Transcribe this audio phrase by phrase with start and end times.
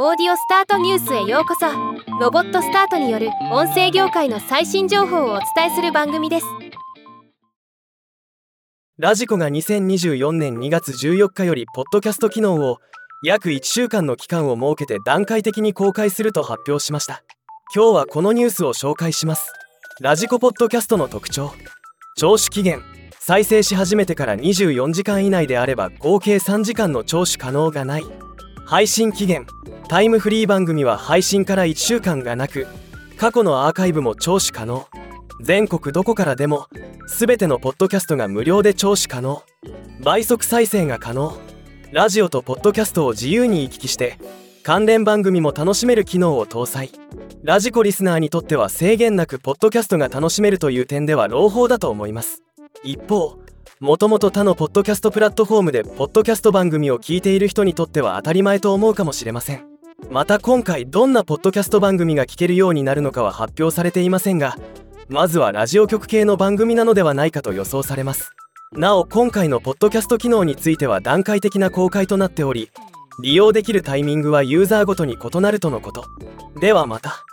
[0.00, 1.66] オーディオスタートニュースへようこそ。
[2.20, 6.46] ロボットスタートによる音声業界の最新情報をお伝えする番組です。
[8.96, 12.78] ラジコが2024年2月14日よりポッドキャスト機能を
[13.24, 17.24] 約1週間の期間を設けて段階的に公開すると発表しました。
[17.74, 19.52] 今日はこのニュースを紹介します。
[20.00, 21.50] ラジコポッドキャストの特徴。
[22.16, 22.84] 聴取期限。
[23.18, 28.04] 再生し始めてから24時間以内であれば合計3時間の聴取可能がない。
[28.64, 29.44] 配信期限。
[29.88, 32.66] タイムフリー番組は配信から1週間がなく
[33.16, 34.86] 過去のアーカイブも聴取可能。
[35.40, 36.66] 全国どこからでも
[37.08, 39.42] 全てのポッドキャストが無料で聴取可能。
[40.00, 41.38] 倍速再生が可能。
[41.90, 44.18] ラジオとポッドキャストを自由に行き来して
[44.62, 46.90] 関連番組も楽しめる機能を搭載。
[47.42, 52.42] ラジコリスナーにとっては制限なくポッドキャストが楽しめるという点では朗報だと思います。
[52.84, 53.38] 一方
[53.80, 59.67] もともと他のポッドキャストプラットフォームでポッドキャスト番組を聞いている人にとっては当たり前と思うかもしれません。
[60.10, 64.56] また今回どんなポッドキャスト番組が聞けるようになるのかは発表されていませんが
[65.08, 68.32] まずはラジオ局系の番組なのではないかと予想されます。
[68.72, 72.70] なお今回のポッドキャスト機能については段階的な公開となっており
[73.22, 76.04] 利用できるタイミングはユーザーごとに異なるとのこと。
[76.60, 77.24] ではまた。